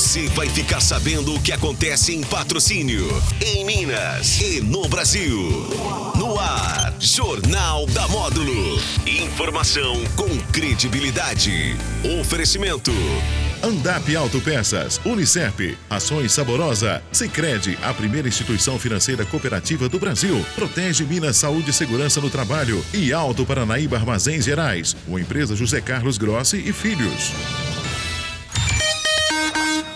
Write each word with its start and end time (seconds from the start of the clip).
Você 0.00 0.26
vai 0.28 0.48
ficar 0.48 0.80
sabendo 0.80 1.34
o 1.34 1.42
que 1.42 1.52
acontece 1.52 2.14
em 2.14 2.22
patrocínio, 2.22 3.06
em 3.38 3.66
Minas 3.66 4.40
e 4.40 4.58
no 4.58 4.88
Brasil. 4.88 5.68
No 6.16 6.40
ar, 6.40 6.94
Jornal 6.98 7.84
da 7.88 8.08
Módulo. 8.08 8.80
Informação 9.06 10.02
com 10.16 10.26
credibilidade. 10.52 11.76
Oferecimento. 12.18 12.90
Andap 13.62 14.16
Autopeças, 14.16 14.98
Unicep, 15.04 15.76
Ações 15.90 16.32
Saborosa, 16.32 17.02
Sicredi, 17.12 17.78
a 17.82 17.92
primeira 17.92 18.26
instituição 18.26 18.78
financeira 18.78 19.26
cooperativa 19.26 19.86
do 19.86 19.98
Brasil. 19.98 20.42
Protege 20.54 21.04
Minas 21.04 21.36
Saúde 21.36 21.70
e 21.70 21.74
Segurança 21.74 22.22
no 22.22 22.30
Trabalho 22.30 22.82
e 22.94 23.12
Alto 23.12 23.44
Paranaíba 23.44 23.98
Armazéns 23.98 24.46
Gerais, 24.46 24.96
uma 25.06 25.20
empresa 25.20 25.54
José 25.54 25.82
Carlos 25.82 26.16
Grossi 26.16 26.56
e 26.56 26.72
Filhos. 26.72 27.32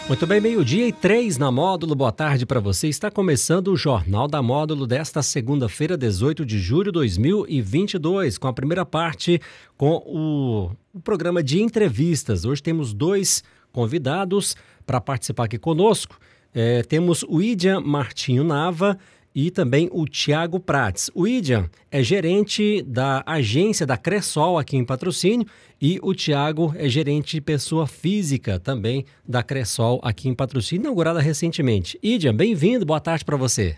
Muito 0.07 0.27
bem, 0.27 0.39
meio-dia 0.39 0.87
e 0.87 0.93
três 0.93 1.39
na 1.39 1.51
Módulo. 1.51 1.95
Boa 1.95 2.13
tarde 2.13 2.45
para 2.45 2.61
você. 2.61 2.89
Está 2.89 3.11
começando 3.11 3.69
o 3.69 3.77
Jornal 3.77 4.29
da 4.29 4.43
Módulo 4.43 4.87
desta 4.87 5.23
segunda-feira, 5.23 5.97
18 5.97 6.45
de 6.45 6.59
julho 6.59 6.85
de 6.85 6.93
2022, 6.93 8.37
com 8.37 8.47
a 8.47 8.53
primeira 8.53 8.85
parte 8.85 9.41
com 9.79 10.03
o, 10.05 10.71
o 10.93 11.01
programa 11.01 11.43
de 11.43 11.63
entrevistas. 11.63 12.45
Hoje 12.45 12.63
temos 12.63 12.93
dois 12.93 13.43
convidados 13.73 14.55
para 14.85 15.01
participar 15.01 15.45
aqui 15.45 15.59
conosco. 15.59 16.19
É, 16.55 16.83
temos 16.83 17.25
o 17.27 17.41
Idian 17.41 17.81
Martinho 17.81 18.45
Nava 18.45 18.99
e 19.35 19.51
também 19.51 19.89
o 19.93 20.07
Tiago 20.07 20.61
Prates. 20.61 21.11
O 21.15 21.27
Idian 21.27 21.69
é 21.91 22.03
gerente 22.03 22.83
da 22.83 23.23
agência 23.27 23.85
da 23.85 23.97
Cressol 23.97 24.59
aqui 24.59 24.77
em 24.77 24.85
Patrocínio 24.85 25.47
e 25.81 25.99
o 26.03 26.15
Tiago 26.15 26.73
é 26.77 26.89
gerente 26.89 27.37
de 27.37 27.41
pessoa 27.41 27.87
física 27.87 28.61
também 28.61 29.05
da 29.27 29.43
Cressol 29.43 30.01
aqui 30.05 30.29
em 30.29 30.35
Patrocínio, 30.35 30.83
inaugurada 30.83 31.21
recentemente. 31.21 31.99
Idian, 32.03 32.35
bem-vindo, 32.35 32.87
boa 32.87 33.01
tarde 33.01 33.25
para 33.25 33.37
você. 33.37 33.77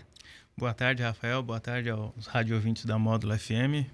Boa 0.55 0.73
tarde, 0.73 1.03
Rafael, 1.03 1.41
boa 1.41 1.59
tarde 1.59 1.89
aos 1.89 2.27
rádio 2.27 2.55
ouvintes 2.55 2.85
da 2.85 2.97
Módulo 2.97 3.37
FM. 3.37 3.85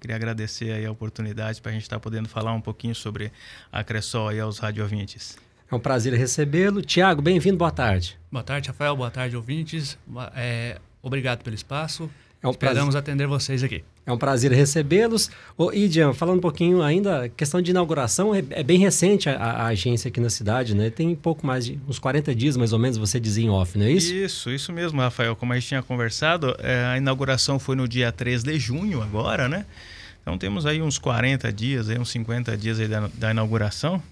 Queria 0.00 0.16
agradecer 0.16 0.72
aí 0.72 0.84
a 0.84 0.90
oportunidade 0.90 1.60
para 1.60 1.70
a 1.70 1.74
gente 1.74 1.84
estar 1.84 1.96
tá 1.96 2.00
podendo 2.00 2.28
falar 2.28 2.52
um 2.52 2.60
pouquinho 2.60 2.94
sobre 2.94 3.30
a 3.70 3.84
Cressol 3.84 4.28
aí 4.28 4.40
aos 4.40 4.58
rádio 4.58 4.82
ouvintes. 4.82 5.38
É 5.70 5.74
um 5.74 5.80
prazer 5.80 6.12
recebê-lo. 6.12 6.82
Tiago, 6.82 7.22
bem-vindo, 7.22 7.56
boa 7.56 7.70
tarde. 7.70 8.18
Boa 8.30 8.44
tarde, 8.44 8.68
Rafael, 8.68 8.94
boa 8.94 9.10
tarde, 9.10 9.36
ouvintes. 9.36 9.96
É, 10.34 10.78
Obrigado 11.02 11.42
pelo 11.42 11.54
espaço. 11.54 12.08
É 12.42 12.48
um 12.48 12.50
Esperamos 12.50 12.94
prazer. 12.94 12.98
atender 12.98 13.26
vocês 13.28 13.62
aqui. 13.62 13.84
É 14.04 14.12
um 14.12 14.18
prazer 14.18 14.50
recebê-los. 14.50 15.30
Ô, 15.56 15.72
Idian, 15.72 16.12
falando 16.12 16.38
um 16.38 16.40
pouquinho 16.40 16.82
ainda, 16.82 17.28
questão 17.28 17.62
de 17.62 17.70
inauguração, 17.70 18.34
é, 18.34 18.42
é 18.50 18.64
bem 18.64 18.80
recente 18.80 19.28
a, 19.28 19.36
a, 19.36 19.66
agência 19.66 20.08
aqui 20.08 20.20
na 20.20 20.28
cidade, 20.28 20.74
né? 20.74 20.90
Tem 20.90 21.14
pouco 21.14 21.46
mais 21.46 21.64
de 21.66 21.78
uns 21.88 22.00
40 22.00 22.34
dias, 22.34 22.56
mais 22.56 22.72
ou 22.72 22.80
menos, 22.80 22.98
você 22.98 23.20
dizia 23.20 23.44
em 23.44 23.48
off, 23.48 23.78
não 23.78 23.86
é 23.86 23.92
isso? 23.92 24.12
Isso, 24.12 24.50
isso 24.50 24.72
mesmo, 24.72 25.00
Rafael. 25.00 25.36
Como 25.36 25.52
a 25.52 25.54
gente 25.54 25.68
tinha 25.68 25.82
conversado, 25.84 26.56
é, 26.58 26.84
a 26.86 26.96
inauguração 26.98 27.60
foi 27.60 27.76
no 27.76 27.86
dia 27.86 28.10
3 28.10 28.42
de 28.42 28.58
junho 28.58 29.00
agora, 29.00 29.48
né? 29.48 29.64
Então 30.20 30.36
temos 30.36 30.66
aí 30.66 30.82
uns 30.82 30.98
40 30.98 31.52
dias, 31.52 31.88
aí, 31.88 31.98
uns 31.98 32.10
50 32.10 32.56
dias 32.56 32.80
aí 32.80 32.88
da, 32.88 33.08
da 33.14 33.30
inauguração 33.30 34.02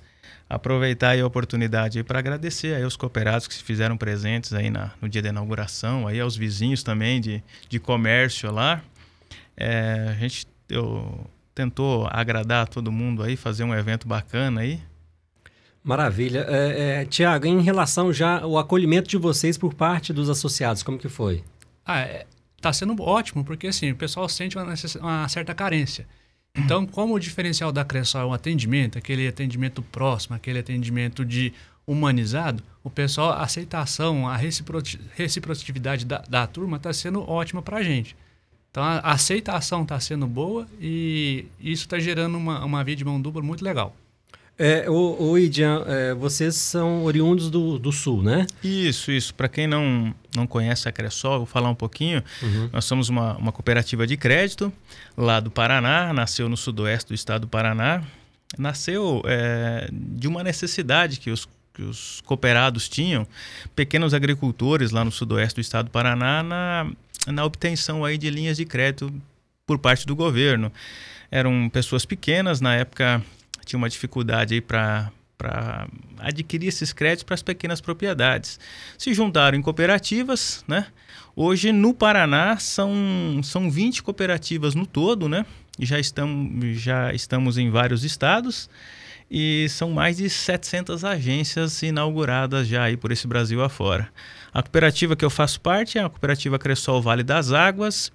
aproveitar 0.49 1.19
a 1.19 1.27
oportunidade 1.27 2.03
para 2.03 2.19
agradecer 2.19 2.75
aí 2.75 2.83
aos 2.83 2.97
cooperados 2.97 3.47
que 3.47 3.55
se 3.55 3.63
fizeram 3.63 3.97
presentes 3.97 4.53
aí 4.53 4.71
na, 4.71 4.93
no 5.01 5.09
dia 5.09 5.23
da 5.23 5.29
inauguração, 5.29 6.07
aí 6.07 6.21
aos 6.21 6.37
vizinhos 6.37 6.83
também 6.83 7.21
de, 7.21 7.43
de 7.69 7.79
comércio 7.79 8.51
lá. 8.51 8.83
É, 9.57 10.09
a 10.11 10.15
gente 10.15 10.47
eu, 10.69 11.27
tentou 11.55 12.09
agradar 12.11 12.69
todo 12.69 12.91
mundo 12.91 13.23
aí, 13.23 13.37
fazer 13.37 13.65
um 13.65 13.75
evento 13.75 14.09
bacana 14.09 14.63
aí. 14.63 14.81
Maravilha. 15.83 16.47
É, 16.49 17.01
é, 17.01 17.05
Tiago, 17.05 17.47
em 17.47 17.61
relação 17.61 18.13
já 18.13 18.41
ao 18.41 18.59
acolhimento 18.59 19.09
de 19.09 19.17
vocês 19.17 19.57
por 19.57 19.75
parte 19.75 20.13
dos 20.13 20.29
associados, 20.29 20.83
como 20.83 20.99
que 20.99 21.09
foi? 21.09 21.43
Ah, 21.85 22.01
é, 22.01 22.27
tá 22.61 22.73
sendo 22.73 23.01
ótimo, 23.03 23.45
porque 23.45 23.67
assim, 23.67 23.91
o 23.91 23.97
pessoal 23.97 24.29
sente 24.29 24.57
uma, 24.57 24.75
uma 25.01 25.29
certa 25.29 25.55
carência. 25.55 26.07
Então, 26.55 26.87
como 26.87 27.15
o 27.15 27.21
diferencial 27.21 27.71
da 27.71 27.85
Cressol 27.85 28.23
é 28.23 28.25
o 28.25 28.33
atendimento, 28.33 28.99
aquele 28.99 29.27
atendimento 29.27 29.83
próximo, 29.83 30.35
aquele 30.35 30.59
atendimento 30.59 31.25
de 31.25 31.53
humanizado, 31.87 32.63
o 32.83 32.91
pessoal, 32.91 33.31
a 33.31 33.43
aceitação, 33.43 34.29
a 34.29 34.37
reciprocidade 34.37 36.05
da, 36.05 36.19
da 36.29 36.47
turma 36.47 36.77
está 36.77 36.93
sendo 36.93 37.29
ótima 37.29 37.63
para 37.63 37.79
a 37.79 37.83
gente. 37.83 38.17
Então, 38.71 38.83
a 38.83 38.99
aceitação 39.01 39.83
está 39.83 39.99
sendo 39.99 40.27
boa 40.27 40.67
e 40.81 41.47
isso 41.61 41.85
está 41.85 41.99
gerando 41.99 42.39
uma, 42.39 42.65
uma 42.65 42.85
via 42.85 42.95
de 42.95 43.05
mão 43.05 43.21
dupla 43.21 43.43
muito 43.43 43.65
legal. 43.65 43.95
É, 44.63 44.91
o, 44.91 45.31
o 45.31 45.39
Idian, 45.39 45.83
é, 45.87 46.13
vocês 46.13 46.55
são 46.55 47.03
oriundos 47.05 47.49
do, 47.49 47.79
do 47.79 47.91
Sul, 47.91 48.23
né? 48.23 48.47
Isso, 48.63 49.11
isso. 49.11 49.35
Para 49.35 49.49
quem 49.49 49.67
não, 49.67 50.15
não 50.37 50.47
conhece 50.47 50.87
a 50.87 50.93
Cressol, 50.93 51.39
vou 51.39 51.47
falar 51.47 51.71
um 51.71 51.75
pouquinho. 51.75 52.23
Uhum. 52.43 52.69
Nós 52.71 52.85
somos 52.85 53.09
uma, 53.09 53.39
uma 53.39 53.53
cooperativa 53.53 54.07
de 54.07 54.19
crédito 54.19 54.71
lá 55.17 55.41
do 55.41 55.51
Paraná, 55.51 56.13
nasceu 56.13 56.47
no 56.47 56.59
sudoeste 56.59 57.09
do 57.09 57.15
estado 57.15 57.43
do 57.43 57.49
Paraná. 57.49 58.03
Nasceu 58.59 59.23
é, 59.25 59.89
de 59.91 60.29
uma 60.29 60.45
necessidade 60.45 61.19
que 61.21 61.31
os, 61.31 61.49
que 61.73 61.81
os 61.81 62.21
cooperados 62.27 62.87
tinham, 62.87 63.27
pequenos 63.75 64.13
agricultores 64.13 64.91
lá 64.91 65.03
no 65.03 65.11
sudoeste 65.11 65.55
do 65.55 65.63
estado 65.63 65.87
do 65.87 65.91
Paraná, 65.91 66.43
na, 66.43 66.93
na 67.29 67.47
obtenção 67.47 68.05
aí 68.05 68.19
de 68.19 68.29
linhas 68.29 68.59
de 68.59 68.67
crédito 68.67 69.11
por 69.67 69.79
parte 69.79 70.07
do 70.07 70.15
governo. 70.15 70.71
Eram 71.31 71.71
pessoas 71.71 72.05
pequenas, 72.05 72.61
na 72.61 72.75
época 72.75 73.25
tinha 73.71 73.79
uma 73.79 73.89
dificuldade 73.89 74.55
aí 74.55 74.61
para 74.61 75.11
para 75.39 75.89
adquirir 76.19 76.69
esses 76.69 76.93
créditos 76.93 77.25
para 77.25 77.33
as 77.33 77.43
pequenas 77.43 77.81
propriedades. 77.81 78.61
Se 78.99 79.15
juntaram 79.15 79.57
em 79.57 79.63
cooperativas, 79.63 80.63
né? 80.69 80.89
Hoje 81.35 81.73
no 81.73 81.95
Paraná 81.95 82.59
são, 82.59 83.41
são 83.43 83.71
20 83.71 84.03
cooperativas 84.03 84.75
no 84.75 84.87
todo, 84.87 85.31
né? 85.31 85.47
Já 85.79 85.99
estamos, 85.99 86.79
já 86.79 87.15
estamos 87.15 87.57
em 87.57 87.71
vários 87.71 88.05
estados 88.05 88.69
e 89.31 89.67
são 89.71 89.91
mais 89.93 90.19
de 90.19 90.29
700 90.29 91.07
agências 91.07 91.83
inauguradas 91.83 92.69
já 92.69 92.83
aí 92.83 92.99
por 92.99 93.11
esse 93.11 93.27
Brasil 93.27 93.65
afora. 93.65 94.11
A 94.53 94.63
cooperativa 94.63 95.17
que 95.17 95.25
eu 95.25 95.31
faço 95.31 95.59
parte 95.59 95.97
é 95.97 96.03
a 96.05 96.11
cooperativa 96.11 96.59
Cressol 96.59 97.01
Vale 97.01 97.23
das 97.23 97.51
Águas. 97.51 98.13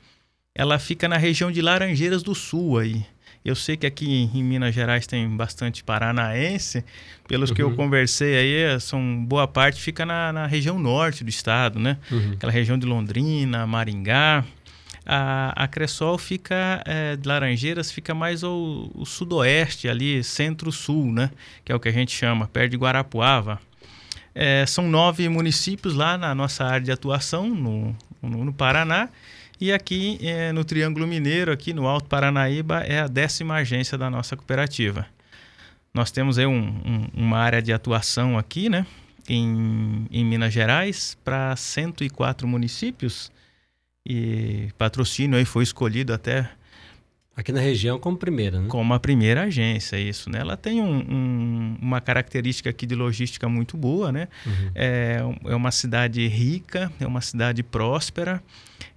Ela 0.53 0.77
fica 0.77 1.07
na 1.07 1.17
região 1.17 1.51
de 1.51 1.59
Laranjeiras 1.59 2.21
do 2.21 2.35
Sul 2.35 2.77
aí. 2.77 3.03
Eu 3.45 3.53
sei 3.53 3.77
que 3.77 3.85
aqui 3.85 4.27
em 4.33 4.43
Minas 4.43 4.73
Gerais 4.73 5.05
tem 5.05 5.29
bastante 5.29 5.83
paranaense. 5.83 6.83
Pelos 7.27 7.51
uhum. 7.51 7.55
que 7.55 7.61
eu 7.61 7.69
uhum. 7.69 7.75
conversei 7.75 8.35
aí, 8.35 8.79
são 8.81 9.23
boa 9.23 9.47
parte 9.47 9.79
fica 9.79 10.03
na, 10.03 10.33
na 10.33 10.47
região 10.47 10.79
norte 10.79 11.23
do 11.23 11.29
estado, 11.29 11.77
né? 11.77 11.97
Uhum. 12.11 12.31
Aquela 12.33 12.51
região 12.51 12.75
de 12.75 12.87
Londrina, 12.87 13.67
Maringá. 13.67 14.43
A, 15.05 15.53
a 15.55 15.67
Cressol 15.67 16.17
fica, 16.17 16.81
é, 16.85 17.15
de 17.15 17.27
Laranjeiras, 17.27 17.91
fica 17.91 18.15
mais 18.15 18.43
ao, 18.43 18.91
ao 18.97 19.05
sudoeste, 19.05 19.87
ali, 19.87 20.23
centro-sul, 20.23 21.11
né? 21.11 21.29
Que 21.63 21.71
é 21.71 21.75
o 21.75 21.79
que 21.79 21.87
a 21.87 21.91
gente 21.91 22.11
chama, 22.11 22.47
perto 22.47 22.71
de 22.71 22.77
Guarapuava. 22.77 23.59
É, 24.33 24.65
são 24.65 24.89
nove 24.89 25.29
municípios 25.29 25.93
lá 25.93 26.17
na 26.17 26.33
nossa 26.33 26.65
área 26.65 26.83
de 26.83 26.91
atuação, 26.91 27.47
no, 27.47 27.95
no, 28.23 28.43
no 28.45 28.51
Paraná. 28.53 29.07
E 29.59 29.71
aqui 29.71 30.19
é, 30.21 30.51
no 30.51 30.65
Triângulo 30.65 31.07
Mineiro, 31.07 31.51
aqui 31.51 31.73
no 31.73 31.87
Alto 31.87 32.09
Paranaíba, 32.09 32.81
é 32.81 32.99
a 32.99 33.07
décima 33.07 33.55
agência 33.55 33.97
da 33.97 34.09
nossa 34.09 34.35
cooperativa. 34.35 35.07
Nós 35.93 36.11
temos 36.11 36.37
aí 36.37 36.45
um, 36.45 36.59
um, 36.59 37.07
uma 37.13 37.37
área 37.37 37.61
de 37.61 37.71
atuação 37.71 38.37
aqui, 38.37 38.67
né? 38.67 38.85
Em, 39.29 40.05
em 40.11 40.25
Minas 40.25 40.53
Gerais, 40.53 41.17
para 41.23 41.55
104 41.55 42.45
municípios. 42.45 43.31
E 44.05 44.69
patrocínio 44.77 45.37
aí 45.37 45.45
foi 45.45 45.63
escolhido 45.63 46.13
até 46.13 46.49
Aqui 47.37 47.51
na 47.51 47.59
região 47.59 47.99
como 47.99 48.15
primeira, 48.15 48.61
né? 48.61 48.67
Como 48.69 48.93
a 48.93 48.99
primeira 48.99 49.43
agência, 49.43 49.97
isso, 49.97 50.29
né? 50.29 50.39
Ela 50.39 50.55
tem 50.55 50.81
um, 50.81 50.95
um, 50.95 51.77
uma 51.81 51.99
característica 51.99 52.69
aqui 52.69 52.85
de 52.85 52.95
logística 52.95 53.49
muito 53.49 53.75
boa, 53.75 54.09
né? 54.09 54.29
Uhum. 54.45 54.71
É, 54.73 55.19
é 55.45 55.55
uma 55.55 55.71
cidade 55.71 56.25
rica, 56.27 56.89
é 56.97 57.05
uma 57.05 57.19
cidade 57.19 57.61
próspera 57.61 58.41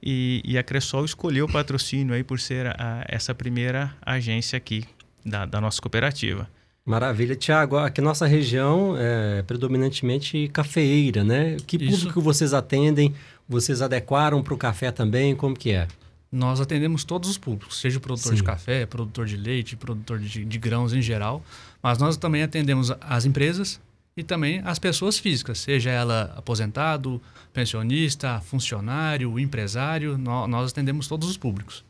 e, 0.00 0.40
e 0.44 0.56
a 0.56 0.62
Cressol 0.62 1.04
escolheu 1.04 1.46
o 1.46 1.52
patrocínio 1.52 2.14
aí 2.14 2.22
por 2.22 2.38
ser 2.38 2.68
a, 2.68 3.04
essa 3.08 3.34
primeira 3.34 3.92
agência 4.00 4.56
aqui 4.56 4.84
da, 5.26 5.44
da 5.44 5.60
nossa 5.60 5.80
cooperativa. 5.80 6.48
Maravilha. 6.88 7.36
Tiago, 7.36 7.76
aqui 7.76 8.00
nossa 8.00 8.26
região 8.26 8.94
é 8.96 9.42
predominantemente 9.42 10.48
cafeeira, 10.48 11.22
né? 11.22 11.56
Que 11.66 11.76
Isso. 11.76 11.98
público 11.98 12.22
vocês 12.22 12.54
atendem? 12.54 13.12
Vocês 13.48 13.82
adequaram 13.82 14.42
para 14.42 14.54
o 14.54 14.56
café 14.56 14.90
também? 14.90 15.34
Como 15.34 15.54
que 15.54 15.72
é? 15.72 15.88
Nós 16.30 16.60
atendemos 16.60 17.04
todos 17.04 17.30
os 17.30 17.38
públicos, 17.38 17.80
seja 17.80 17.98
o 17.98 18.00
produtor 18.00 18.32
Sim. 18.32 18.36
de 18.36 18.42
café, 18.42 18.84
produtor 18.84 19.26
de 19.26 19.36
leite, 19.36 19.76
produtor 19.76 20.18
de, 20.18 20.44
de, 20.44 20.58
grãos 20.58 20.92
em 20.92 21.00
geral, 21.00 21.42
mas 21.82 21.96
nós 21.98 22.18
também 22.18 22.42
atendemos 22.42 22.92
as 23.00 23.24
empresas 23.24 23.80
e 24.14 24.22
também 24.22 24.60
as 24.64 24.78
pessoas 24.78 25.18
físicas, 25.18 25.58
seja 25.58 25.90
ela 25.90 26.34
aposentado, 26.36 27.20
pensionista, 27.52 28.40
funcionário, 28.40 29.38
empresário, 29.38 30.18
nós, 30.18 30.50
nós 30.50 30.70
atendemos 30.72 31.08
todos 31.08 31.30
os 31.30 31.36
públicos. 31.36 31.82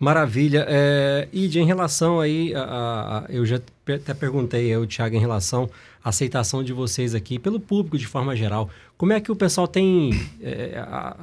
Maravilha. 0.00 0.64
É, 0.66 1.28
Id, 1.30 1.56
em 1.56 1.66
relação 1.66 2.20
aí, 2.20 2.54
a, 2.54 2.62
a, 2.62 3.24
eu 3.28 3.44
já 3.44 3.60
até 3.86 4.14
perguntei 4.14 4.72
ao 4.72 4.86
Thiago 4.86 5.14
em 5.14 5.18
relação 5.18 5.68
à 6.02 6.08
aceitação 6.08 6.64
de 6.64 6.72
vocês 6.72 7.14
aqui 7.14 7.38
pelo 7.38 7.60
público 7.60 7.98
de 7.98 8.06
forma 8.06 8.34
geral. 8.34 8.70
Como 8.96 9.12
é 9.12 9.20
que 9.20 9.30
o 9.30 9.36
pessoal 9.36 9.68
tem, 9.68 10.10
é, 10.40 10.78
a, 10.78 11.18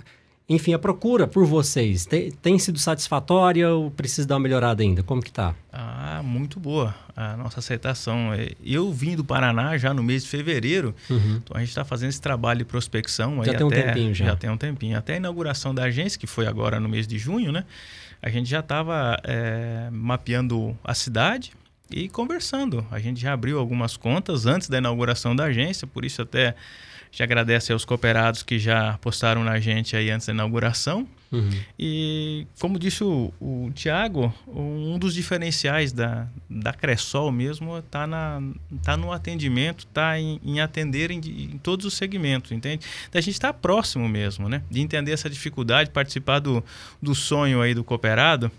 enfim, 0.50 0.74
a 0.74 0.80
procura 0.80 1.28
por 1.28 1.46
vocês? 1.46 2.06
Tem, 2.06 2.32
tem, 2.32 2.58
sido 2.58 2.80
satisfatória 2.80 3.70
ou 3.70 3.92
precisa 3.92 4.28
dar 4.28 4.36
uma 4.36 4.42
melhorada 4.42 4.82
ainda? 4.82 5.04
Como 5.04 5.22
que 5.22 5.32
tá? 5.32 5.54
Ah, 5.72 6.22
muito 6.24 6.60
boa 6.60 6.96
a 7.16 7.36
nossa 7.36 7.60
aceitação. 7.60 8.34
É, 8.34 8.52
eu 8.64 8.92
vim 8.92 9.16
do 9.16 9.26
Paraná 9.26 9.78
já 9.78 9.94
no 9.94 10.02
mês 10.02 10.24
de 10.24 10.30
fevereiro, 10.30 10.96
uhum. 11.10 11.42
então 11.44 11.58
a 11.58 11.60
gente 11.60 11.70
está 11.70 11.84
fazendo 11.84 12.10
esse 12.10 12.22
trabalho 12.22 12.60
de 12.60 12.66
prospecção. 12.66 13.44
Já 13.44 13.54
tem 13.54 13.56
até, 13.56 13.66
um 13.66 13.70
tempinho 13.70 14.14
já. 14.14 14.26
Já 14.26 14.36
tem 14.36 14.50
um 14.50 14.58
tempinho. 14.58 14.98
Até 14.98 15.14
a 15.14 15.18
inauguração 15.18 15.76
da 15.76 15.84
agência, 15.84 16.20
que 16.20 16.28
foi 16.28 16.48
agora 16.48 16.80
no 16.80 16.88
mês 16.88 17.08
de 17.08 17.18
junho, 17.18 17.52
né? 17.52 17.66
a 18.22 18.30
gente 18.30 18.50
já 18.50 18.60
estava 18.60 19.18
é, 19.24 19.90
mapeando 19.92 20.78
a 20.84 20.94
cidade 20.94 21.54
e 21.90 22.10
conversando. 22.10 22.86
A 22.92 23.00
gente 23.00 23.22
já 23.22 23.34
abriu 23.34 23.60
algumas 23.60 23.96
contas 23.96 24.46
antes 24.46 24.68
da 24.70 24.78
inauguração 24.78 25.36
da 25.36 25.46
agência, 25.46 25.88
por 25.88 26.04
isso 26.04 26.22
até 26.22 26.56
já 27.12 27.24
agradece 27.24 27.72
aos 27.72 27.86
cooperados 27.86 28.44
que 28.44 28.60
já 28.60 28.98
postaram 29.00 29.44
na 29.44 29.60
gente 29.60 29.96
aí 29.96 30.10
antes 30.10 30.28
da 30.28 30.34
inauguração. 30.34 31.08
Uhum. 31.32 31.50
E 31.78 32.48
como 32.60 32.80
disse 32.80 33.04
o, 33.04 33.34
o 33.40 33.70
Tiago, 33.74 34.34
um 34.48 34.98
dos 34.98 35.14
diferenciais 35.14 35.92
da, 35.92 36.28
da 36.50 36.72
Cressol 36.72 37.32
mesmo 37.32 37.78
está 37.78 38.08
tá 38.82 38.96
no 38.96 39.12
atendimento, 39.12 39.80
está 39.80 40.18
em, 40.20 40.40
em, 40.44 40.62
atender 40.62 41.12
em, 41.12 41.20
em, 41.20 41.58
todos 41.58 41.86
os 41.86 41.96
segmentos, 41.96 42.52
entende? 42.52 42.86
Da 43.12 43.20
gente 43.20 43.34
estar 43.34 43.52
tá 43.52 43.60
próximo 43.60 44.08
mesmo, 44.08 44.48
né? 44.48 44.62
De 44.70 44.80
entender 44.80 45.12
essa 45.12 45.30
dificuldade, 45.30 45.90
participar 45.90 46.40
do, 46.40 46.64
do 47.02 47.14
sonho 47.14 47.62
aí 47.62 47.74
do 47.74 47.84
cooperado. 47.84 48.50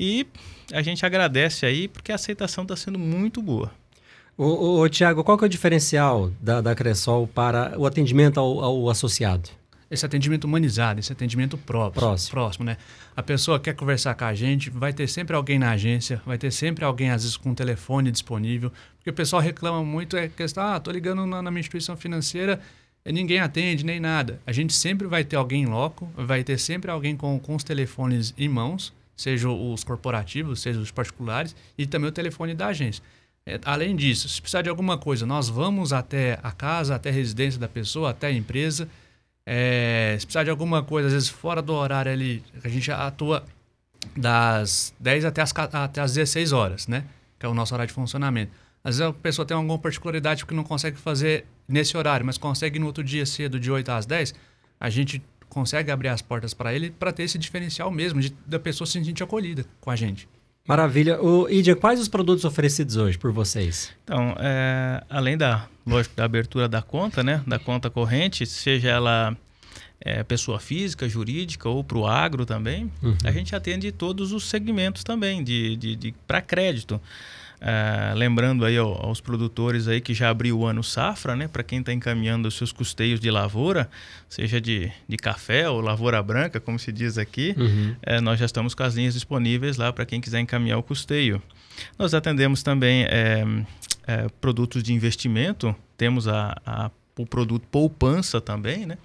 E 0.00 0.26
a 0.72 0.82
gente 0.82 1.04
agradece 1.04 1.66
aí 1.66 1.86
porque 1.86 2.12
a 2.12 2.14
aceitação 2.14 2.62
está 2.62 2.76
sendo 2.76 2.98
muito 2.98 3.42
boa. 3.42 3.70
Ô, 4.38 4.80
ô, 4.80 4.88
Tiago, 4.88 5.24
qual 5.24 5.38
que 5.38 5.44
é 5.44 5.46
o 5.46 5.48
diferencial 5.48 6.30
da, 6.40 6.60
da 6.60 6.74
Cressol 6.74 7.26
para 7.26 7.78
o 7.78 7.86
atendimento 7.86 8.38
ao, 8.38 8.60
ao 8.62 8.90
associado? 8.90 9.48
esse 9.90 10.04
atendimento 10.04 10.44
humanizado, 10.44 10.98
esse 10.98 11.12
atendimento 11.12 11.56
próximo, 11.56 12.00
próximo. 12.00 12.30
próximo, 12.30 12.64
né? 12.64 12.76
A 13.14 13.22
pessoa 13.22 13.60
quer 13.60 13.74
conversar 13.74 14.14
com 14.14 14.24
a 14.24 14.34
gente, 14.34 14.68
vai 14.68 14.92
ter 14.92 15.06
sempre 15.06 15.36
alguém 15.36 15.58
na 15.58 15.70
agência, 15.70 16.20
vai 16.26 16.36
ter 16.36 16.50
sempre 16.50 16.84
alguém, 16.84 17.10
às 17.10 17.22
vezes, 17.22 17.36
com 17.36 17.50
um 17.50 17.54
telefone 17.54 18.10
disponível. 18.10 18.72
Porque 18.96 19.10
o 19.10 19.12
pessoal 19.12 19.40
reclama 19.40 19.84
muito, 19.84 20.16
é 20.16 20.28
questão, 20.28 20.64
ah, 20.64 20.80
tô 20.80 20.90
ligando 20.90 21.24
na, 21.24 21.40
na 21.40 21.50
minha 21.50 21.60
instituição 21.60 21.96
financeira, 21.96 22.60
ninguém 23.04 23.38
atende, 23.38 23.84
nem 23.84 24.00
nada. 24.00 24.40
A 24.44 24.52
gente 24.52 24.72
sempre 24.72 25.06
vai 25.06 25.22
ter 25.22 25.36
alguém 25.36 25.62
em 25.62 25.66
loco, 25.66 26.10
vai 26.16 26.42
ter 26.42 26.58
sempre 26.58 26.90
alguém 26.90 27.16
com, 27.16 27.38
com 27.38 27.54
os 27.54 27.62
telefones 27.62 28.34
em 28.36 28.48
mãos, 28.48 28.92
seja 29.16 29.48
os 29.48 29.84
corporativos, 29.84 30.60
seja 30.60 30.80
os 30.80 30.90
particulares, 30.90 31.54
e 31.78 31.86
também 31.86 32.08
o 32.08 32.12
telefone 32.12 32.54
da 32.54 32.66
agência. 32.66 33.02
É, 33.46 33.60
além 33.64 33.94
disso, 33.94 34.28
se 34.28 34.42
precisar 34.42 34.62
de 34.62 34.68
alguma 34.68 34.98
coisa, 34.98 35.24
nós 35.24 35.48
vamos 35.48 35.92
até 35.92 36.38
a 36.42 36.50
casa, 36.50 36.96
até 36.96 37.10
a 37.10 37.12
residência 37.12 37.60
da 37.60 37.68
pessoa, 37.68 38.10
até 38.10 38.26
a 38.26 38.32
empresa, 38.32 38.88
é, 39.46 40.16
se 40.18 40.26
precisar 40.26 40.42
de 40.42 40.50
alguma 40.50 40.82
coisa, 40.82 41.06
às 41.06 41.14
vezes 41.14 41.28
fora 41.28 41.62
do 41.62 41.72
horário 41.72 42.10
ali, 42.10 42.42
a 42.64 42.68
gente 42.68 42.90
atua 42.90 43.44
das 44.16 44.92
10 44.98 45.26
até 45.26 45.40
as, 45.40 45.52
até 45.56 46.00
as 46.00 46.14
16 46.14 46.52
horas, 46.52 46.88
né? 46.88 47.04
Que 47.38 47.46
é 47.46 47.48
o 47.48 47.54
nosso 47.54 47.72
horário 47.72 47.88
de 47.88 47.94
funcionamento. 47.94 48.50
Às 48.82 48.98
vezes 48.98 49.10
a 49.10 49.12
pessoa 49.12 49.46
tem 49.46 49.56
alguma 49.56 49.78
particularidade 49.78 50.44
que 50.44 50.54
não 50.54 50.64
consegue 50.64 50.96
fazer 50.96 51.46
nesse 51.68 51.96
horário, 51.96 52.26
mas 52.26 52.36
consegue 52.36 52.78
no 52.78 52.86
outro 52.86 53.04
dia 53.04 53.24
cedo, 53.24 53.60
de 53.60 53.70
8 53.70 53.88
às 53.90 54.06
10, 54.06 54.34
a 54.80 54.90
gente 54.90 55.22
consegue 55.48 55.90
abrir 55.90 56.08
as 56.08 56.20
portas 56.20 56.52
para 56.52 56.74
ele 56.74 56.90
para 56.90 57.12
ter 57.12 57.22
esse 57.22 57.38
diferencial 57.38 57.90
mesmo, 57.90 58.20
de, 58.20 58.30
da 58.46 58.58
pessoa 58.58 58.86
se 58.86 58.92
sentir 59.04 59.22
acolhida 59.22 59.64
com 59.80 59.90
a 59.90 59.96
gente. 59.96 60.28
Maravilha. 60.66 61.20
O 61.22 61.48
Idia, 61.48 61.76
quais 61.76 62.00
os 62.00 62.08
produtos 62.08 62.44
oferecidos 62.44 62.96
hoje 62.96 63.16
por 63.16 63.30
vocês? 63.30 63.92
Então, 64.04 64.34
é, 64.38 65.02
além 65.08 65.36
da, 65.36 65.68
lógico, 65.86 66.16
da 66.16 66.24
abertura 66.24 66.68
da 66.68 66.82
conta, 66.82 67.22
né, 67.22 67.42
da 67.46 67.58
conta 67.58 67.88
corrente, 67.88 68.44
seja 68.44 68.88
ela 68.88 69.36
é, 70.00 70.22
pessoa 70.24 70.58
física, 70.58 71.08
jurídica 71.08 71.68
ou 71.68 71.84
para 71.84 71.98
o 71.98 72.06
agro 72.06 72.44
também, 72.44 72.90
uhum. 73.02 73.16
a 73.24 73.30
gente 73.30 73.54
atende 73.54 73.92
todos 73.92 74.32
os 74.32 74.48
segmentos 74.48 75.04
também 75.04 75.42
de, 75.42 75.76
de, 75.76 75.96
de 75.96 76.14
para 76.26 76.40
crédito. 76.40 77.00
Uh, 77.56 78.14
lembrando 78.14 78.64
aí 78.64 78.76
aos 78.76 79.20
produtores 79.20 79.88
aí 79.88 80.00
que 80.00 80.12
já 80.12 80.28
abriu 80.28 80.58
o 80.58 80.66
ano 80.66 80.84
safra, 80.84 81.34
né? 81.34 81.48
Para 81.48 81.62
quem 81.62 81.80
está 81.80 81.92
encaminhando 81.92 82.48
os 82.48 82.54
seus 82.54 82.70
custeios 82.70 83.18
de 83.18 83.30
lavoura, 83.30 83.88
seja 84.28 84.60
de, 84.60 84.92
de 85.08 85.16
café 85.16 85.68
ou 85.68 85.80
lavoura 85.80 86.22
branca, 86.22 86.60
como 86.60 86.78
se 86.78 86.92
diz 86.92 87.16
aqui, 87.16 87.54
uhum. 87.56 87.96
uh, 88.06 88.20
nós 88.20 88.38
já 88.38 88.46
estamos 88.46 88.74
com 88.74 88.82
as 88.82 88.94
linhas 88.94 89.14
disponíveis 89.14 89.76
lá 89.76 89.92
para 89.92 90.04
quem 90.04 90.20
quiser 90.20 90.40
encaminhar 90.40 90.78
o 90.78 90.82
custeio. 90.82 91.42
Nós 91.98 92.14
atendemos 92.14 92.62
também 92.62 93.04
é, 93.04 93.44
é, 94.06 94.26
produtos 94.40 94.82
de 94.82 94.92
investimento, 94.92 95.74
temos 95.96 96.28
a, 96.28 96.56
a, 96.64 96.90
o 97.18 97.26
produto 97.26 97.66
poupança 97.70 98.40
também, 98.40 98.86
né? 98.86 98.98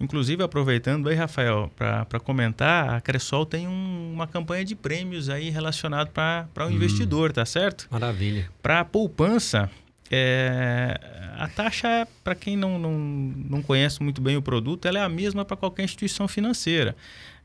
Inclusive, 0.00 0.42
aproveitando 0.42 1.08
aí, 1.08 1.14
Rafael, 1.14 1.70
para 1.76 2.20
comentar, 2.20 2.94
a 2.94 3.00
Cressol 3.00 3.46
tem 3.46 3.68
um, 3.68 4.12
uma 4.12 4.26
campanha 4.26 4.64
de 4.64 4.74
prêmios 4.74 5.28
aí 5.28 5.50
relacionado 5.50 6.10
para 6.10 6.48
o 6.58 6.62
hum. 6.64 6.70
investidor, 6.70 7.32
tá 7.32 7.44
certo? 7.44 7.86
Maravilha. 7.90 8.50
Para 8.60 8.80
a 8.80 8.84
poupança, 8.84 9.70
é, 10.10 11.00
a 11.36 11.48
taxa, 11.48 12.06
para 12.22 12.34
quem 12.34 12.56
não, 12.56 12.78
não, 12.78 12.98
não 12.98 13.62
conhece 13.62 14.02
muito 14.02 14.20
bem 14.20 14.36
o 14.36 14.42
produto, 14.42 14.86
ela 14.86 14.98
é 14.98 15.02
a 15.02 15.08
mesma 15.08 15.44
para 15.44 15.56
qualquer 15.56 15.84
instituição 15.84 16.28
financeira. 16.28 16.96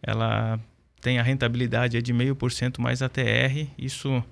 Ela 0.01 0.59
tem 1.01 1.19
a 1.19 1.23
rentabilidade 1.23 2.01
de 2.01 2.13
0,5% 2.13 2.79
mais 2.79 3.01
ATR, 3.01 3.67
isso 3.77 4.23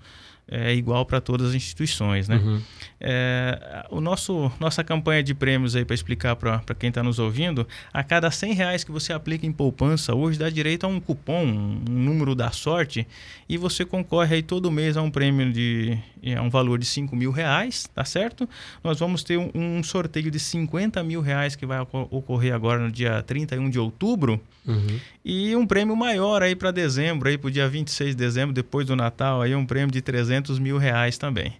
é 0.49 0.73
igual 0.73 1.05
para 1.05 1.19
todas 1.19 1.49
as 1.49 1.55
instituições, 1.55 2.27
né? 2.27 2.37
Uhum. 2.37 2.61
É, 2.99 3.85
o 3.91 3.99
nosso 3.99 4.51
nossa 4.59 4.83
campanha 4.83 5.21
de 5.21 5.33
prêmios 5.33 5.75
aí 5.75 5.85
para 5.85 5.93
explicar 5.93 6.35
para 6.35 6.61
quem 6.77 6.89
está 6.89 7.03
nos 7.03 7.19
ouvindo, 7.19 7.67
a 7.93 8.03
cada 8.03 8.31
100 8.31 8.53
reais 8.53 8.83
que 8.83 8.91
você 8.91 9.13
aplica 9.13 9.45
em 9.45 9.51
poupança 9.51 10.15
hoje 10.15 10.39
dá 10.39 10.49
direito 10.49 10.85
a 10.85 10.87
um 10.87 10.99
cupom, 10.99 11.45
um 11.45 11.83
número 11.87 12.33
da 12.33 12.49
sorte 12.51 13.05
e 13.47 13.57
você 13.57 13.85
concorre 13.85 14.37
aí 14.37 14.41
todo 14.41 14.71
mês 14.71 14.97
a 14.97 15.01
um 15.01 15.11
prêmio 15.11 15.51
de 15.51 15.97
a 16.35 16.41
um 16.41 16.49
valor 16.49 16.79
de 16.79 16.85
5 16.85 17.15
mil 17.15 17.31
reais, 17.31 17.87
tá 17.93 18.03
certo? 18.03 18.49
Nós 18.83 18.99
vamos 18.99 19.23
ter 19.23 19.37
um, 19.37 19.51
um 19.53 19.83
sorteio 19.83 20.31
de 20.31 20.39
50 20.39 21.03
mil 21.03 21.21
reais 21.21 21.55
que 21.55 21.65
vai 21.65 21.79
ocorrer 21.79 22.53
agora 22.53 22.79
no 22.79 22.91
dia 22.91 23.21
31 23.21 23.69
de 23.69 23.79
outubro 23.79 24.41
uhum. 24.65 24.99
E 25.29 25.55
um 25.57 25.67
prêmio 25.67 25.93
maior 25.93 26.41
aí 26.41 26.55
para 26.55 26.71
dezembro, 26.71 27.27
aí 27.27 27.37
para 27.37 27.49
o 27.49 27.51
dia 27.51 27.67
26 27.67 28.11
de 28.11 28.15
dezembro, 28.15 28.53
depois 28.53 28.87
do 28.87 28.95
Natal, 28.95 29.41
aí 29.41 29.53
um 29.53 29.65
prêmio 29.65 29.91
de 29.91 30.01
300 30.01 30.37
200 30.47 30.59
mil 30.59 30.77
reais 30.77 31.17
também. 31.17 31.53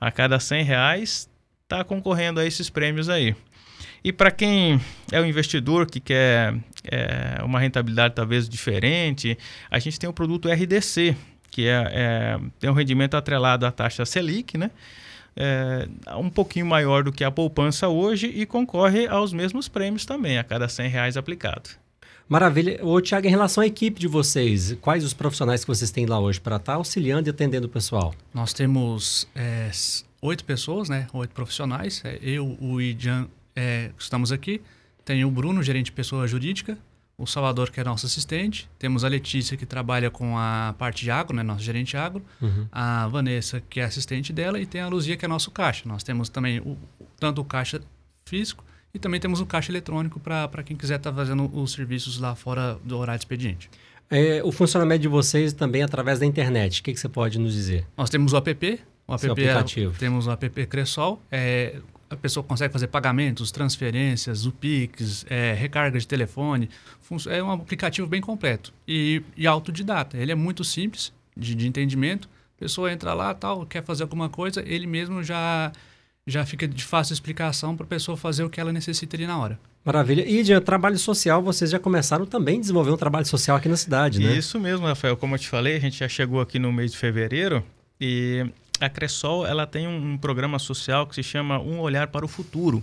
A 0.00 0.10
cada 0.10 0.40
100 0.40 0.64
reais 0.64 1.30
está 1.62 1.84
concorrendo 1.84 2.40
a 2.40 2.46
esses 2.46 2.68
prêmios 2.68 3.08
aí. 3.08 3.34
E 4.02 4.12
para 4.12 4.30
quem 4.30 4.80
é 5.12 5.20
um 5.20 5.24
investidor 5.24 5.86
que 5.86 6.00
quer 6.00 6.56
é, 6.84 7.40
uma 7.44 7.60
rentabilidade 7.60 8.14
talvez 8.14 8.48
diferente, 8.48 9.38
a 9.70 9.78
gente 9.78 9.98
tem 9.98 10.10
o 10.10 10.12
produto 10.12 10.48
RDC, 10.48 11.16
que 11.50 11.68
é, 11.68 11.90
é, 11.92 12.40
tem 12.58 12.70
um 12.70 12.74
rendimento 12.74 13.16
atrelado 13.16 13.64
à 13.64 13.70
taxa 13.70 14.04
Selic, 14.04 14.58
né? 14.58 14.70
É, 15.34 15.88
um 16.16 16.28
pouquinho 16.28 16.66
maior 16.66 17.04
do 17.04 17.12
que 17.12 17.24
a 17.24 17.30
poupança 17.30 17.88
hoje 17.88 18.26
e 18.26 18.44
concorre 18.44 19.06
aos 19.06 19.32
mesmos 19.32 19.68
prêmios 19.68 20.04
também, 20.04 20.38
a 20.38 20.44
cada 20.44 20.68
100 20.68 20.88
reais 20.88 21.16
aplicado. 21.16 21.81
Maravilha. 22.32 22.80
Ô, 22.82 22.98
Tiago, 22.98 23.26
em 23.26 23.30
relação 23.30 23.62
à 23.62 23.66
equipe 23.66 24.00
de 24.00 24.08
vocês, 24.08 24.74
quais 24.80 25.04
os 25.04 25.12
profissionais 25.12 25.60
que 25.60 25.68
vocês 25.68 25.90
têm 25.90 26.06
lá 26.06 26.18
hoje 26.18 26.40
para 26.40 26.56
estar 26.56 26.72
tá 26.72 26.78
auxiliando 26.78 27.28
e 27.28 27.30
atendendo 27.30 27.66
o 27.66 27.68
pessoal? 27.68 28.14
Nós 28.32 28.54
temos 28.54 29.28
é, 29.34 29.70
oito 30.22 30.42
pessoas, 30.42 30.88
né? 30.88 31.08
Oito 31.12 31.34
profissionais. 31.34 32.00
É, 32.02 32.18
eu, 32.22 32.56
o 32.58 32.80
Ijan, 32.80 33.28
é, 33.54 33.90
estamos 33.98 34.32
aqui. 34.32 34.62
Tem 35.04 35.26
o 35.26 35.30
Bruno, 35.30 35.62
gerente 35.62 35.86
de 35.86 35.92
pessoa 35.92 36.26
jurídica. 36.26 36.78
O 37.18 37.26
Salvador, 37.26 37.70
que 37.70 37.78
é 37.78 37.84
nosso 37.84 38.06
assistente. 38.06 38.66
Temos 38.78 39.04
a 39.04 39.08
Letícia, 39.08 39.54
que 39.54 39.66
trabalha 39.66 40.10
com 40.10 40.38
a 40.38 40.74
parte 40.78 41.04
de 41.04 41.10
agro, 41.10 41.36
né? 41.36 41.42
Nosso 41.42 41.62
gerente 41.62 41.98
agro. 41.98 42.24
Uhum. 42.40 42.66
A 42.72 43.08
Vanessa, 43.08 43.62
que 43.68 43.78
é 43.78 43.84
assistente 43.84 44.32
dela. 44.32 44.58
E 44.58 44.64
tem 44.64 44.80
a 44.80 44.88
Luzia, 44.88 45.18
que 45.18 45.26
é 45.26 45.28
nosso 45.28 45.50
caixa. 45.50 45.86
Nós 45.86 46.02
temos 46.02 46.30
também 46.30 46.60
o, 46.60 46.78
tanto 47.20 47.42
o 47.42 47.44
caixa 47.44 47.78
físico 48.24 48.64
e 48.94 48.98
também 48.98 49.20
temos 49.20 49.40
um 49.40 49.46
caixa 49.46 49.72
eletrônico 49.72 50.20
para 50.20 50.62
quem 50.62 50.76
quiser 50.76 50.96
estar 50.96 51.10
tá 51.10 51.16
fazendo 51.16 51.50
os 51.54 51.72
serviços 51.72 52.18
lá 52.18 52.34
fora 52.34 52.78
do 52.84 52.98
horário 52.98 53.18
de 53.18 53.24
expediente. 53.24 53.70
É, 54.10 54.42
o 54.44 54.52
funcionamento 54.52 55.00
de 55.00 55.08
vocês 55.08 55.54
também 55.54 55.82
através 55.82 56.18
da 56.18 56.26
internet. 56.26 56.80
O 56.80 56.84
que, 56.84 56.92
que 56.92 57.00
você 57.00 57.08
pode 57.08 57.38
nos 57.38 57.54
dizer? 57.54 57.86
Nós 57.96 58.10
temos 58.10 58.34
o 58.34 58.36
app. 58.36 58.80
O 59.08 59.14
app 59.14 59.20
Seu 59.20 59.30
é 59.30 59.32
aplicativo. 59.32 59.94
É, 59.94 59.98
temos 59.98 60.26
o 60.26 60.30
app 60.30 60.66
Cressol. 60.66 61.22
É, 61.30 61.80
a 62.10 62.16
pessoa 62.16 62.44
consegue 62.44 62.70
fazer 62.70 62.88
pagamentos, 62.88 63.50
transferências, 63.50 64.44
o 64.44 64.52
Pix, 64.52 65.24
é, 65.30 65.54
recarga 65.54 65.98
de 65.98 66.06
telefone. 66.06 66.68
É 67.30 67.42
um 67.42 67.50
aplicativo 67.50 68.06
bem 68.06 68.20
completo 68.20 68.70
e, 68.86 69.22
e 69.34 69.46
autodidata. 69.46 70.18
Ele 70.18 70.30
é 70.30 70.34
muito 70.34 70.62
simples 70.62 71.10
de, 71.34 71.54
de 71.54 71.66
entendimento. 71.66 72.28
A 72.58 72.60
pessoa 72.60 72.92
entra 72.92 73.14
lá, 73.14 73.32
tal, 73.32 73.64
quer 73.64 73.82
fazer 73.82 74.02
alguma 74.02 74.28
coisa, 74.28 74.62
ele 74.66 74.86
mesmo 74.86 75.22
já 75.22 75.72
já 76.26 76.46
fica 76.46 76.68
de 76.68 76.84
fácil 76.84 77.12
explicação 77.12 77.76
para 77.76 77.84
a 77.84 77.88
pessoa 77.88 78.16
fazer 78.16 78.44
o 78.44 78.50
que 78.50 78.60
ela 78.60 78.72
necessita 78.72 79.16
ali 79.16 79.26
na 79.26 79.38
hora. 79.38 79.58
Maravilha. 79.84 80.28
E 80.28 80.42
de 80.42 80.58
trabalho 80.60 80.96
social, 80.96 81.42
vocês 81.42 81.70
já 81.70 81.78
começaram 81.78 82.24
também 82.24 82.58
a 82.58 82.60
desenvolver 82.60 82.92
um 82.92 82.96
trabalho 82.96 83.26
social 83.26 83.56
aqui 83.56 83.68
na 83.68 83.76
cidade, 83.76 84.20
né? 84.20 84.32
Isso 84.36 84.60
mesmo, 84.60 84.86
Rafael. 84.86 85.16
Como 85.16 85.34
eu 85.34 85.38
te 85.38 85.48
falei, 85.48 85.76
a 85.76 85.80
gente 85.80 85.98
já 85.98 86.08
chegou 86.08 86.40
aqui 86.40 86.58
no 86.58 86.72
mês 86.72 86.92
de 86.92 86.98
fevereiro 86.98 87.64
e 88.00 88.46
a 88.80 88.88
Cressol 88.88 89.44
ela 89.44 89.66
tem 89.66 89.88
um, 89.88 90.12
um 90.12 90.18
programa 90.18 90.58
social 90.58 91.06
que 91.06 91.14
se 91.14 91.22
chama 91.22 91.60
Um 91.60 91.80
Olhar 91.80 92.06
para 92.08 92.24
o 92.24 92.28
Futuro. 92.28 92.82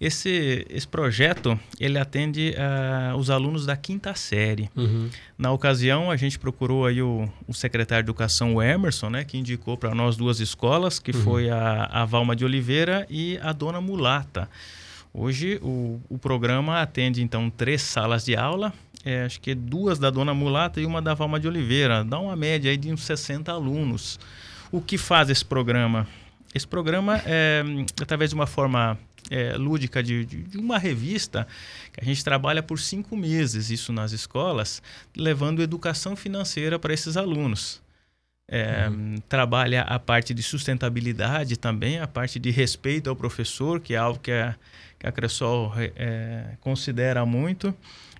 Esse, 0.00 0.64
esse 0.70 0.86
projeto 0.86 1.58
ele 1.80 1.98
atende 1.98 2.54
uh, 2.54 3.16
os 3.16 3.30
alunos 3.30 3.66
da 3.66 3.76
quinta 3.76 4.14
série. 4.14 4.70
Uhum. 4.76 5.10
Na 5.36 5.50
ocasião, 5.50 6.08
a 6.08 6.16
gente 6.16 6.38
procurou 6.38 6.86
aí 6.86 7.02
o, 7.02 7.28
o 7.48 7.52
secretário 7.52 8.04
de 8.04 8.06
Educação, 8.06 8.54
o 8.54 8.62
Emerson, 8.62 9.10
né, 9.10 9.24
que 9.24 9.36
indicou 9.36 9.76
para 9.76 9.94
nós 9.96 10.16
duas 10.16 10.38
escolas, 10.38 11.00
que 11.00 11.10
uhum. 11.10 11.22
foi 11.22 11.50
a, 11.50 11.84
a 11.90 12.04
Valma 12.04 12.36
de 12.36 12.44
Oliveira 12.44 13.06
e 13.10 13.38
a 13.42 13.52
Dona 13.52 13.80
Mulata. 13.80 14.48
Hoje, 15.12 15.58
o, 15.62 16.00
o 16.08 16.16
programa 16.16 16.80
atende, 16.80 17.20
então, 17.20 17.50
três 17.50 17.82
salas 17.82 18.24
de 18.24 18.36
aula, 18.36 18.72
é, 19.04 19.24
acho 19.24 19.40
que 19.40 19.52
duas 19.52 19.98
da 19.98 20.10
Dona 20.10 20.32
Mulata 20.32 20.80
e 20.80 20.86
uma 20.86 21.02
da 21.02 21.12
Valma 21.14 21.40
de 21.40 21.48
Oliveira. 21.48 22.04
Dá 22.04 22.20
uma 22.20 22.36
média 22.36 22.70
aí 22.70 22.76
de 22.76 22.92
uns 22.92 23.02
60 23.02 23.50
alunos. 23.50 24.20
O 24.70 24.80
que 24.80 24.96
faz 24.96 25.28
esse 25.28 25.44
programa? 25.44 26.06
Esse 26.54 26.66
programa 26.66 27.20
é 27.26 27.64
através 28.00 28.30
de 28.30 28.34
uma 28.34 28.46
forma 28.46 28.98
é, 29.30 29.56
lúdica 29.56 30.02
de, 30.02 30.24
de, 30.24 30.42
de, 30.42 30.58
uma 30.58 30.78
revista 30.78 31.46
que 31.92 32.00
a 32.00 32.04
gente 32.04 32.22
trabalha 32.24 32.62
por 32.62 32.78
cinco 32.78 33.16
meses, 33.16 33.70
isso 33.70 33.92
nas 33.92 34.12
escolas, 34.12 34.82
levando 35.16 35.62
educação 35.62 36.16
financeira 36.16 36.78
para 36.78 36.94
esses 36.94 37.16
alunos. 37.16 37.82
É, 38.48 38.88
uhum. 38.88 39.16
Trabalha 39.28 39.82
a 39.82 39.98
parte 39.98 40.32
de 40.32 40.42
sustentabilidade 40.42 41.58
também, 41.58 41.98
a 41.98 42.06
parte 42.06 42.38
de 42.38 42.50
respeito 42.50 43.10
ao 43.10 43.16
professor, 43.16 43.78
que 43.80 43.94
é 43.94 43.98
algo 43.98 44.18
que 44.18 44.32
a, 44.32 44.54
que 44.98 45.06
a 45.06 45.12
Cressol 45.12 45.72
é, 45.76 46.56
considera 46.60 47.26
muito 47.26 47.74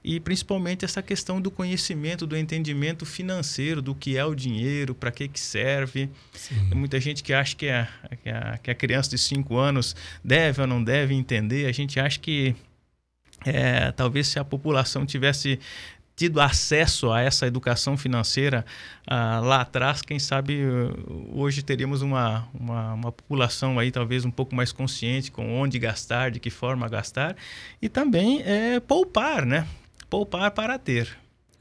e 0.05 0.21
principalmente 0.21 0.85
essa 0.85 1.03
questão 1.03 1.41
do 1.41 1.51
conhecimento, 1.51 2.27
do 2.27 2.37
entendimento 2.37 3.05
financeiro, 3.05 3.83
do 3.83 3.95
que 3.95 4.17
é 4.17 4.25
o 4.25 4.35
dinheiro, 4.35 4.95
para 4.95 5.11
que, 5.11 5.29
que 5.29 5.41
serve. 5.41 6.09
Sim. 6.33 6.69
Tem 6.69 6.79
muita 6.79 7.01
gente 7.01 7.23
que 7.23 7.33
acha 7.33 7.57
que 7.57 7.69
a, 7.69 7.89
que, 8.23 8.31
a, 8.31 8.59
que 8.59 8.71
a 8.71 8.75
criança 8.75 9.11
de 9.11 9.19
5 9.19 9.57
anos 9.57 9.97
deve 10.23 10.61
ou 10.61 10.67
não 10.67 10.83
deve 10.83 11.15
entender. 11.15 11.67
A 11.67 11.73
gente 11.73 11.99
acha 11.99 12.19
que 12.19 12.55
é, 13.45 13.93
talvez 13.93 14.29
se 14.29 14.39
a 14.39 14.45
população 14.45 15.05
tivesse 15.05 15.59
tido 16.19 16.41
acesso 16.41 17.13
a 17.13 17.21
essa 17.21 17.47
educação 17.47 17.97
financeira 17.97 18.67
ah, 19.07 19.39
lá 19.39 19.61
atrás, 19.61 20.03
quem 20.03 20.19
sabe 20.19 20.61
hoje 21.33 21.63
teríamos 21.63 22.03
uma, 22.03 22.49
uma, 22.53 22.95
uma, 22.95 23.13
população 23.13 23.79
aí 23.79 23.93
talvez 23.93 24.25
um 24.25 24.31
pouco 24.31 24.53
mais 24.53 24.73
consciente 24.73 25.31
com 25.31 25.57
onde 25.61 25.79
gastar, 25.79 26.33
de 26.33 26.41
que 26.41 26.51
forma 26.51 26.89
gastar 26.89 27.37
e 27.81 27.89
também 27.89 28.43
é, 28.45 28.81
poupar, 28.81 29.47
né? 29.47 29.65
poupar 30.11 30.51
para 30.51 30.77
ter. 30.77 31.09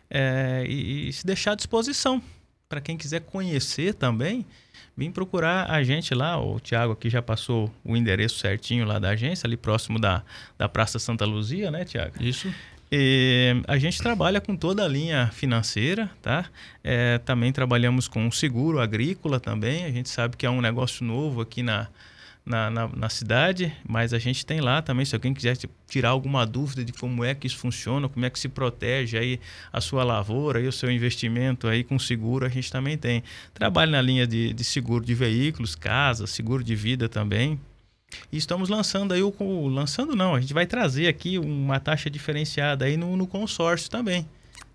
é, 0.09 0.65
e, 0.67 1.07
e 1.07 1.13
se 1.13 1.25
deixar 1.25 1.53
à 1.53 1.55
disposição 1.55 2.21
para 2.67 2.81
quem 2.81 2.97
quiser 2.97 3.21
conhecer 3.21 3.93
também 3.93 4.45
vim 4.95 5.11
procurar 5.11 5.69
a 5.69 5.83
gente 5.83 6.13
lá. 6.13 6.39
O 6.39 6.59
Tiago 6.59 6.93
aqui 6.93 7.09
já 7.09 7.21
passou 7.21 7.71
o 7.83 7.95
endereço 7.95 8.37
certinho 8.37 8.85
lá 8.85 8.99
da 8.99 9.09
agência, 9.09 9.47
ali 9.47 9.57
próximo 9.57 9.99
da, 9.99 10.23
da 10.57 10.67
Praça 10.69 10.99
Santa 10.99 11.25
Luzia, 11.25 11.71
né, 11.71 11.85
Tiago? 11.85 12.21
Isso. 12.21 12.53
E 12.91 13.61
a 13.69 13.77
gente 13.77 13.99
trabalha 13.99 14.41
com 14.41 14.53
toda 14.53 14.83
a 14.83 14.87
linha 14.87 15.29
financeira, 15.31 16.11
tá? 16.21 16.45
É, 16.83 17.19
também 17.19 17.53
trabalhamos 17.53 18.05
com 18.05 18.29
seguro 18.29 18.81
agrícola 18.81 19.39
também. 19.39 19.85
A 19.85 19.91
gente 19.91 20.09
sabe 20.09 20.35
que 20.35 20.45
é 20.45 20.49
um 20.49 20.59
negócio 20.59 21.05
novo 21.05 21.39
aqui 21.39 21.63
na, 21.63 21.87
na, 22.45 22.69
na, 22.69 22.87
na, 22.89 23.07
cidade, 23.07 23.73
mas 23.87 24.13
a 24.13 24.19
gente 24.19 24.45
tem 24.45 24.59
lá 24.59 24.81
também, 24.81 25.05
se 25.05 25.15
alguém 25.15 25.33
quiser 25.33 25.55
tirar 25.87 26.09
alguma 26.09 26.45
dúvida 26.45 26.83
de 26.83 26.91
como 26.91 27.23
é 27.23 27.33
que 27.33 27.47
isso 27.47 27.57
funciona, 27.57 28.09
como 28.09 28.25
é 28.25 28.29
que 28.29 28.37
se 28.37 28.49
protege 28.49 29.17
aí 29.17 29.39
a 29.71 29.79
sua 29.79 30.03
lavoura 30.03 30.59
e 30.59 30.67
o 30.67 30.71
seu 30.71 30.91
investimento 30.91 31.67
aí 31.67 31.85
com 31.85 31.97
seguro, 31.97 32.45
a 32.45 32.49
gente 32.49 32.69
também 32.69 32.97
tem. 32.97 33.23
Trabalho 33.53 33.91
na 33.91 34.01
linha 34.01 34.27
de, 34.27 34.51
de 34.51 34.63
seguro 34.65 35.05
de 35.05 35.13
veículos, 35.13 35.75
casa, 35.75 36.27
seguro 36.27 36.61
de 36.61 36.75
vida 36.75 37.07
também. 37.07 37.57
E 38.31 38.37
estamos 38.37 38.69
lançando 38.69 39.13
aí 39.13 39.21
o. 39.21 39.67
Lançando 39.67 40.15
não, 40.15 40.35
a 40.35 40.41
gente 40.41 40.53
vai 40.53 40.65
trazer 40.65 41.07
aqui 41.07 41.37
uma 41.37 41.79
taxa 41.79 42.09
diferenciada 42.09 42.85
aí 42.85 42.97
no, 42.97 43.15
no 43.15 43.27
consórcio 43.27 43.89
também. 43.89 44.25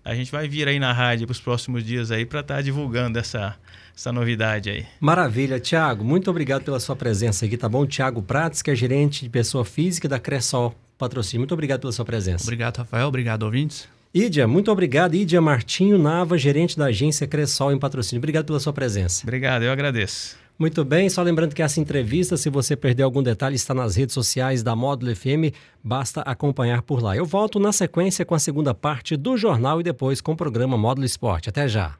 A 0.03 0.15
gente 0.15 0.31
vai 0.31 0.47
vir 0.47 0.67
aí 0.67 0.79
na 0.79 0.93
rádio 0.93 1.27
para 1.27 1.33
os 1.33 1.41
próximos 1.41 1.83
dias 1.83 2.11
aí 2.11 2.25
para 2.25 2.39
estar 2.39 2.55
tá 2.55 2.61
divulgando 2.61 3.19
essa, 3.19 3.55
essa 3.93 4.09
novidade 4.09 4.69
aí. 4.69 4.85
Maravilha, 5.01 5.59
Tiago. 5.59 6.05
Muito 6.05 6.29
obrigado 6.31 6.63
pela 6.63 6.79
sua 6.79 6.95
presença 6.95 7.45
aqui, 7.45 7.57
tá 7.57 7.67
bom? 7.67 7.85
Tiago 7.85 8.21
Prates, 8.21 8.61
que 8.61 8.71
é 8.71 8.75
gerente 8.75 9.23
de 9.23 9.29
pessoa 9.29 9.65
física 9.65 10.07
da 10.07 10.17
Cressol 10.17 10.73
Patrocínio. 10.97 11.41
Muito 11.41 11.53
obrigado 11.53 11.81
pela 11.81 11.91
sua 11.91 12.05
presença. 12.05 12.45
Obrigado, 12.45 12.77
Rafael. 12.77 13.07
Obrigado, 13.07 13.43
ouvintes. 13.43 13.87
Ídia, 14.13 14.47
muito 14.47 14.71
obrigado. 14.71 15.13
Ídia 15.13 15.41
Martinho 15.41 15.97
Nava, 15.97 16.37
gerente 16.37 16.77
da 16.77 16.85
agência 16.85 17.27
Cressol 17.27 17.73
em 17.73 17.77
Patrocínio. 17.77 18.19
Obrigado 18.19 18.45
pela 18.45 18.59
sua 18.59 18.71
presença. 18.71 19.23
Obrigado, 19.23 19.63
eu 19.63 19.71
agradeço. 19.71 20.37
Muito 20.59 20.83
bem, 20.83 21.07
só 21.07 21.21
lembrando 21.21 21.53
que 21.53 21.61
essa 21.61 21.79
entrevista, 21.79 22.35
se 22.35 22.49
você 22.49 22.75
perdeu 22.75 23.05
algum 23.05 23.21
detalhe, 23.21 23.55
está 23.55 23.75
nas 23.75 23.95
redes 23.95 24.13
sociais 24.13 24.63
da 24.63 24.75
Módulo 24.75 25.15
FM, 25.15 25.53
basta 25.83 26.21
acompanhar 26.21 26.81
por 26.81 26.99
lá. 27.01 27.15
Eu 27.15 27.25
volto 27.25 27.59
na 27.59 27.71
sequência 27.71 28.25
com 28.25 28.33
a 28.33 28.39
segunda 28.39 28.73
parte 28.73 29.15
do 29.15 29.37
jornal 29.37 29.79
e 29.79 29.83
depois 29.83 30.19
com 30.19 30.31
o 30.31 30.37
programa 30.37 30.75
Módulo 30.75 31.05
Esporte. 31.05 31.47
Até 31.47 31.67
já. 31.67 31.95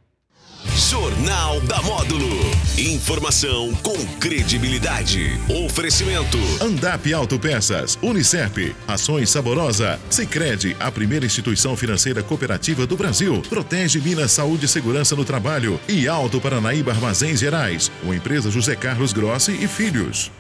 Jornal 0.78 1.60
da 1.62 1.82
Módulo. 1.82 2.30
Informação 2.78 3.74
com 3.82 3.98
credibilidade. 4.20 5.32
Oferecimento. 5.66 6.38
Andap 6.62 7.12
Autopeças, 7.12 7.98
Unicep, 8.00 8.76
Ações 8.88 9.32
Saborosa, 9.32 10.00
Sicredi, 10.08 10.78
a 10.80 10.92
primeira 10.92 11.26
instituição 11.26 11.76
financeira 11.76 12.22
cooperativa 12.22 12.86
do 12.86 12.96
Brasil. 12.96 13.42
Protege 13.50 14.00
Minas 14.00 14.32
Saúde 14.34 14.66
e 14.66 14.70
Segurança 14.70 15.16
no 15.16 15.26
Trabalho 15.26 15.80
e 15.90 16.08
Alto 16.08 16.40
Paranaíba 16.40 16.92
Armazéns 16.92 17.40
Gerais. 17.40 17.92
Uma 18.04 18.16
empresa 18.16 18.52
José 18.52 18.76
Carlos 18.76 19.12
Grossi 19.12 19.54
e 19.60 19.68
Filhos. 19.68 20.32